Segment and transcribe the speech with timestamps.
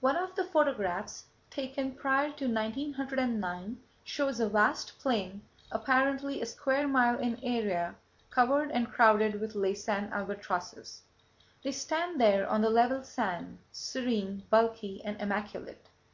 [0.00, 6.88] One of the photographs taken prior to 1909 shows a vast plain, apparently a square
[6.88, 7.94] mile in area,
[8.30, 11.02] covered and crowded with Laysan albatrosses.
[11.62, 15.86] They stand there on the level sand, serene, bulky and immaculate.